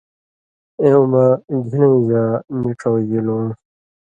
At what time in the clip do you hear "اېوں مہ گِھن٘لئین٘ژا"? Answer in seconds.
0.81-2.25